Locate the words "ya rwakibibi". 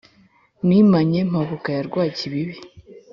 1.75-2.55